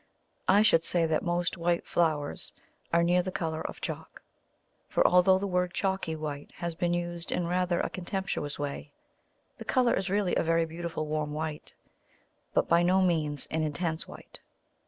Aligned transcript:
I 0.47 0.63
should 0.63 0.83
say 0.83 1.05
that 1.05 1.21
most 1.21 1.57
white 1.59 1.85
flowers 1.85 2.53
are 2.91 3.03
near 3.03 3.21
the 3.21 3.31
colour 3.31 3.61
of 3.61 3.81
chalk; 3.81 4.23
for 4.87 5.05
although 5.05 5.37
the 5.37 5.45
word 5.45 5.75
chalky 5.75 6.15
white 6.15 6.49
has 6.55 6.73
been 6.73 6.91
used 6.91 7.31
in 7.31 7.45
rather 7.45 7.79
a 7.79 7.89
contemptuous 7.91 8.57
way, 8.57 8.93
the 9.59 9.63
colour 9.65 9.93
is 9.93 10.09
really 10.09 10.35
a 10.35 10.41
very 10.41 10.65
beautiful 10.65 11.05
warm 11.05 11.33
white, 11.33 11.75
but 12.51 12.67
by 12.67 12.81
no 12.81 13.03
means 13.03 13.45
an 13.51 13.61
intense 13.61 14.07
white. 14.07 14.39